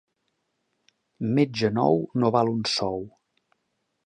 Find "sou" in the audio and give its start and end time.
2.77-2.99